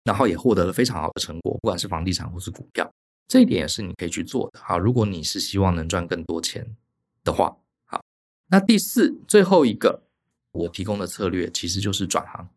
[0.04, 2.90] 然后也获得了非常好的成果，不管是房地产或是股票，
[3.29, 4.59] 这一点也是你可以去做的。
[4.61, 6.75] 好，如果你是希望能赚更多钱
[7.23, 8.03] 的话，好，
[8.49, 10.03] 那第四最后一个
[10.51, 12.49] 我提供的策略其实就是转行，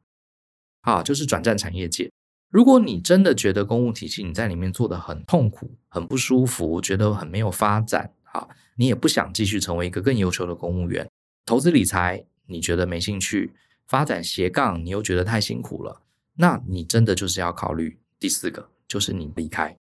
[0.82, 2.10] 好，就是转战产业界。
[2.50, 11.10] 如果你真的觉得公务体系你在里面做得很痛苦、很不舒服，觉得很没有发展，啊，你也不想继续成为一个更优秀的公务员，
[11.46, 13.54] 投资理财你觉得没兴趣，
[13.88, 16.02] 发展斜杠你又觉得太辛苦了。
[16.36, 19.78] 那你真的就是要考虑第四个，就是你离开。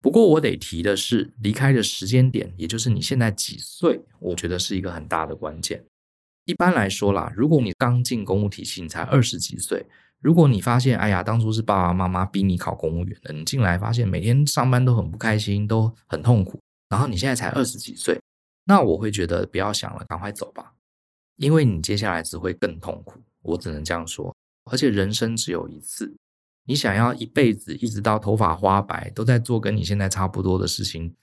[0.00, 5.84] 不过我得提的是，离开的时间点，也就是你现在几岁，我觉得是一个很大的关键。
[6.44, 9.84] 一般来说啦，如果你刚进公务体系，你才二十几岁，
[10.20, 18.18] 如果你发现，哎呀，当初是爸爸妈妈逼你考公务员的，你进来发现每天上班都很不开心，都很痛苦，然后你现在才二十几岁，
[18.64, 20.74] 那我会觉得不要想了，赶快走吧，
[21.36, 23.20] 因为你接下来只会更痛苦。
[23.42, 24.34] 我只能这样说。
[24.70, 26.14] 而且人生只有一次，
[26.68, 31.14] 你想要一辈子一直到头发花白都在做跟你现在差不多的事情，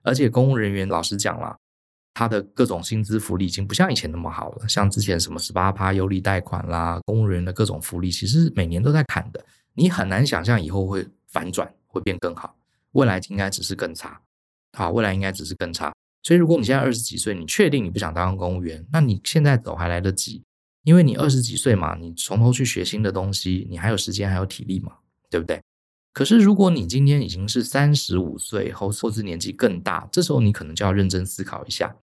[0.00, 1.54] 而且公务人员老实讲啦，
[2.14, 4.66] 他的各种薪资福利已经不像以前那么好了。
[4.66, 12.56] 像之前什么十八趴优利贷款啦，公务员的各种福利其实每年都在砍的，你很难想象以后会反转，会变更好。
[12.92, 14.18] 未来应该只是更差，
[14.72, 15.92] 好，未来应该只是更差。
[16.22, 20.42] 所以如果你现在二十几岁，你确定你不想当公务员，那你现在走还来得及。
[20.84, 24.98] 因为你二十几岁嘛，你从头去学新的东西，你还有时间，还有体力嘛，
[25.30, 25.60] 对不对？
[26.12, 31.96] 可是如果你今天已经是三十五岁，后或是年纪更大，这时候你可能就要认真思考一下，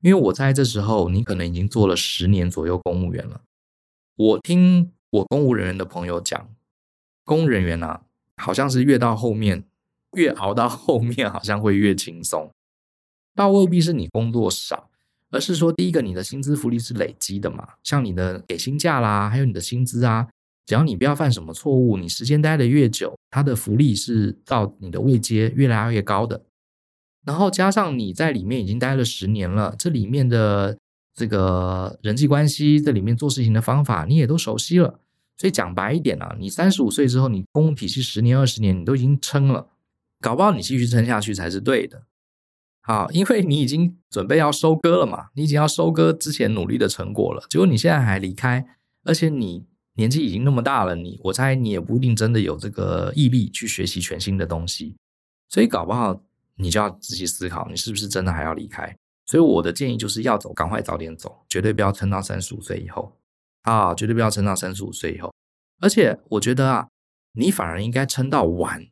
[0.00, 3.42] 因为我在这时候你可能已经做了十年左右公务员了。
[4.14, 6.48] 我听我公务人员的朋友讲，
[7.24, 8.04] 公务人员啊，
[8.36, 9.64] 好像是越到后面，
[10.12, 12.52] 越熬到后面，好像会越轻松，
[13.34, 14.91] 倒未必是你工作少。
[15.32, 20.28] 而是说，第一个，你的薪资福利是累积的嘛，像你的给薪假啦，还有你的薪资啊，
[20.66, 26.44] 只要你不要犯什么错误，你时间待得越久，它的福利是到你的位阶越来越高的。
[27.24, 30.76] 然后加上你在里面已经待了十年了，这里面的
[31.14, 35.00] 这个人际关系，这里面做事情的方法，你也都熟悉了。
[35.38, 39.66] 所以讲白一点啊，你三十五岁之后，你公务体系十年、二十年，你都已经撑了，
[40.20, 42.02] 搞不好你继续撑下去才是对的。
[42.84, 47.46] 好，因为你已经准备要收割了嘛，你已经要收割之前努力的成果了。
[47.48, 48.66] 结果你现在还离开，
[49.04, 49.64] 而且你
[49.94, 54.96] 年纪已经那么大了，你我猜你也不一定真的有这个毅力去学习全新的东西。
[55.48, 56.20] 所以搞不好
[56.56, 58.96] 你就要仔细思考，你是不是真的还要离开。
[59.26, 63.16] 所以我的建议就是要走，赶快早点走，绝对不要撑到三十五岁以后
[63.62, 65.32] 啊，绝对不要撑到三十五岁以后。
[65.80, 66.88] 而且我觉得啊，
[67.34, 68.88] 你反而应该撑到完，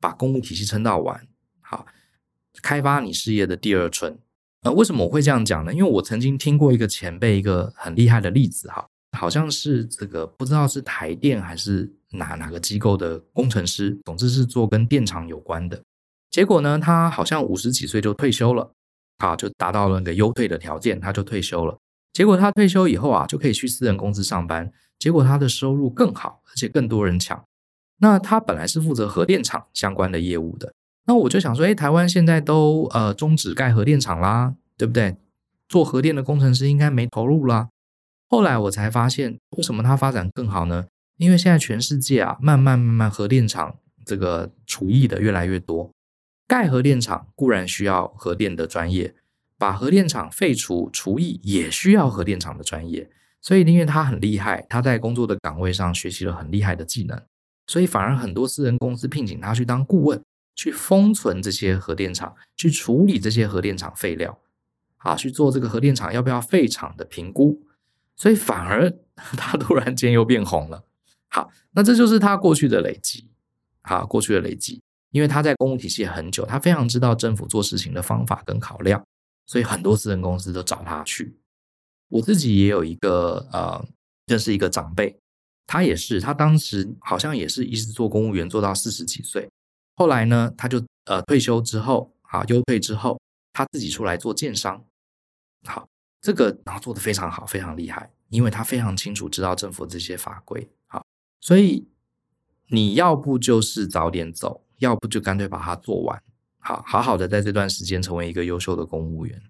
[0.00, 1.27] 把公务体系撑到完。
[2.62, 4.18] 开发你事业的第二春，
[4.62, 5.72] 呃，为什么我会这样讲呢？
[5.72, 8.86] 因为我曾经听过一个前辈一个很厉害的例子，哈，
[9.16, 15.80] 好像是这个不知道是台电还是哪哪个机构的工程师，总之是做跟电厂有关的。
[16.30, 18.70] 结果呢，他好像五十几岁就退休了，
[19.18, 21.76] 啊，就达到了那个优退的条件，他就退休了。
[22.12, 27.42] 结果他退休以后啊，就可以去私人公司上班，结果他的收入更好，而且更多人抢。
[28.00, 30.72] 那他本来是负责核电厂相关的业务的。
[31.08, 35.16] 那我就想说，哎，台湾现在都呃终止盖核电厂啦，对不对？
[35.66, 37.70] 做核电的工程师应该没投入啦。
[38.28, 40.84] 后来我才发现，为什么它发展更好呢？
[41.16, 45.90] 因为现在全世界啊，慢慢慢慢核电厂这个厨艺的越来越多，
[46.46, 49.14] 盖核电厂固然需要核电的专业，
[49.56, 53.08] 把核电厂废除厨艺也需要核电厂的专业。
[53.40, 57.18] 所以因为他很厉害，他在工作的岗位上学习了很厉害的技能，
[57.66, 60.20] 所以反而很多私人公司聘请他去当顾问，
[60.58, 64.36] 去封存这些核电厂，去处理这些核电厂废料，
[64.96, 67.62] 啊，去做这个核电厂要不要废厂的评估。
[68.16, 70.84] 所以反而 他突然间又变红了。
[71.28, 73.28] 好，那这就是他过去的累积。
[73.82, 74.82] 啊，过去的累积，
[75.12, 79.02] 因为他在公务体系很久，他非常知道政府做事情的方法跟考量，
[79.46, 81.38] 所以很多私人公司都找他去。
[82.08, 83.82] 我自己也有一个呃，
[84.26, 85.18] 认识一个长辈，
[85.66, 89.48] 他也是，他当时好像也是一直做公务员做到四十几岁，
[89.98, 93.20] 后来呢，他就呃退休之后，啊，优退之后，
[93.52, 94.84] 他自己出来做建商。
[95.64, 95.86] 好。
[96.20, 101.06] 这个然后做得非常好，非常厉害，因为他非常清楚知道政府这些法规，好，
[101.40, 101.86] 所以
[102.70, 106.20] 你要不就是早点走，要不就干脆把它做完，
[106.58, 109.40] 好，好好的在这段时间成为一个优秀的公务员，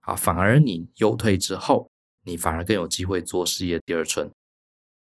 [0.00, 1.90] 好，反而你优退之后，
[2.24, 4.30] 你反而更有机会做事业第二春。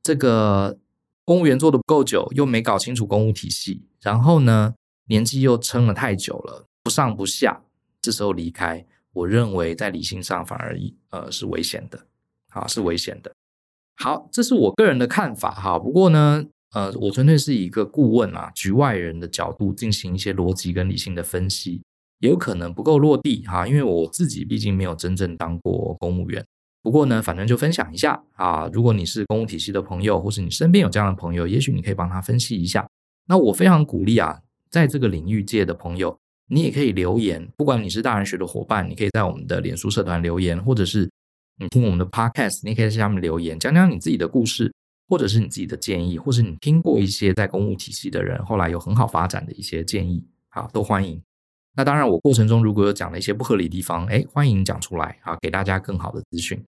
[0.05, 0.79] 这个
[1.25, 4.77] 公务员做得不够久，又没搞清楚公务体系，然后呢，
[5.11, 7.61] 年纪又撑了太久了，不上不下，
[8.01, 8.87] 这时候离开。
[9.13, 10.79] 我认为在理性上反而
[11.11, 12.07] 呃是危险的，
[12.49, 13.33] 好，是危险的。
[13.97, 15.77] 好，这是我个人的看法哈。
[15.81, 21.83] 不过呢，呃，我纯粹是一个顾问啊，局外人的角度进行一些逻辑跟理性的分析，
[22.21, 26.47] 也有可能不够落地哈，因为我自己毕竟没有真正当过公务员。
[26.83, 28.71] 不过呢，反正就分享一下啊。
[28.73, 32.89] 如果你是公务体系的朋友，或是你身边有这样的朋友，也许你可以帮他分析一下。
[33.27, 34.41] 那我非常鼓励啊，
[34.71, 36.17] 在这个领域界的朋友。
[36.53, 41.09] 你也可以留言，不管你是大人学的伙伴，你可以在我们的脸书社团留言，或者是
[41.59, 44.75] 你听我们的 podcast，你可以在下面留言，讲讲你自己的故事，
[45.07, 51.23] 或者是你自己的建议，或是你听过一些在公务体系的人后来有很好发展的一些建议，好，都欢迎。
[51.77, 56.61] 那当然，我过程中如果有讲了一些不合理地方，哎，欢迎讲出来，好，给大家更好的资讯。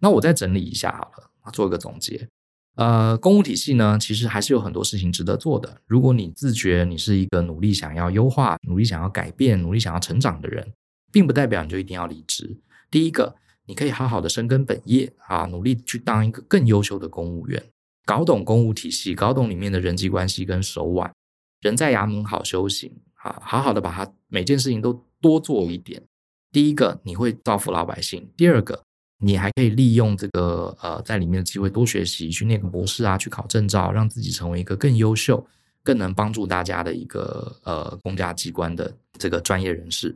[0.00, 2.28] 那我再整理一下好了，做一个总结。
[2.76, 5.80] 呃，公务体系呢，其实还是有很多事情值得做的。
[5.86, 10.72] 如果你自觉你是一个努力想要优化、努力想要改变、努力想要成长的人，
[11.12, 12.56] 并不代表你就一定要离职。
[12.90, 17.62] 第一个，你可以好好的深耕本业啊，努力去当一个更优秀的公务员，
[18.04, 21.12] 搞懂公务体系，搞懂里面的人际关系跟手腕。
[21.60, 26.02] 人在衙门好修行啊，好好的把它每件事情都多做一点。
[26.50, 28.83] 第一个，你会造福老百姓；第二个。
[29.18, 35.46] 你还可以利用这个呃，在里面的机会多学习，去念个博士啊，去考证照，让自己成为一个更优秀、
[35.82, 40.14] 更能帮助大家的一个呃公家机关的这个专业人士。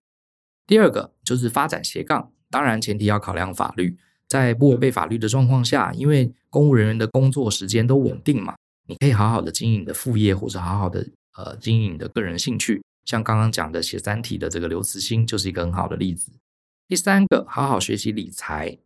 [0.66, 3.96] 第二个就是发展斜杠，当然前提要考量法律，
[4.26, 8.54] 在不违背法律的状况下，因为公务人员的工作时间都稳定嘛，
[8.86, 12.82] 你可以好好的经营你的副业，或者好好的呃经营你的个人兴趣。
[13.06, 16.30] 像刚刚讲的写三体的这个刘慈欣就是一个很好的例子。
[16.86, 18.76] 第三个，好好学习理财。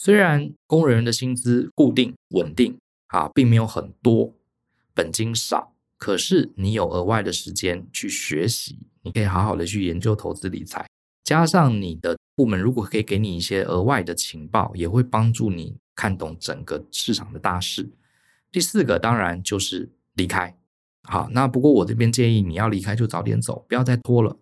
[0.00, 2.78] 虽然工人的薪资固定稳定
[3.08, 4.32] 啊，并没有很多，
[4.94, 10.86] 本金少，可是你有额外的时间去学习，你可以好好的去研究投资理财，
[11.24, 17.90] 加上你的部门如果可以给你一些额外的情报，也会帮助你看懂整个市场的大势。
[18.52, 20.56] 第四个当然就是离开，
[21.02, 24.38] 好，那不过我这边建议你要离开就早点走，不要再拖了。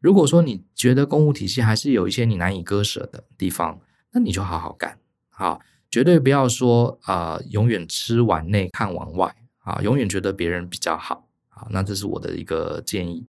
[0.00, 3.80] 如果说你觉得公务体系还是有一些你难以割舍的地方，
[4.12, 4.98] 那你就好好干。
[5.28, 11.66] 好，绝对不要说啊、呃，永远吃碗内看碗外啊，永远觉得别人比较好啊。
[11.70, 13.26] 那这是我的一个建议。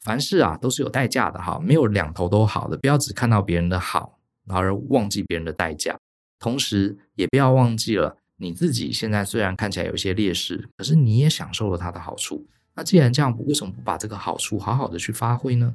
[0.00, 5.96] 凡事啊都是有代价的哈，没有两头都好的，不要只看到别人的好，然后忘记别人的代价。
[6.38, 12.46] 同时，也不要忘记了你自己现在虽然看起来有一些劣势，可是你也享受了它的好处。
[12.74, 15.74] 那既然这样，为什么不把这个好处好好的去发挥呢？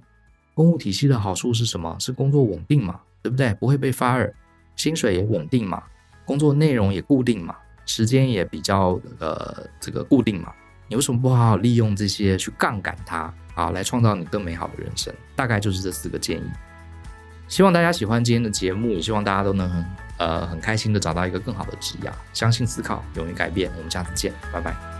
[0.53, 1.95] 公务体系的好处是什么？
[1.99, 3.53] 是工作稳定嘛，对不对？
[3.55, 4.33] 不会被 fire。
[4.79, 5.83] 薪水也稳定嘛，
[6.23, 7.53] 工作内容也固定嘛，
[7.85, 10.53] 时间也比较呃这个固定嘛，
[10.87, 15.13] 你为什么不好好利用这些去杠杆它啊，来创造你更美好的人生？
[15.35, 16.49] 大概就是这四个建议。
[17.49, 19.85] 希望大家喜欢今天的节目，也希望大家都能很
[20.17, 22.09] 呃很开心的找到一个更好的职业。
[22.31, 23.69] 相信思考，勇于改变。
[23.75, 24.98] 我们下次见，拜拜。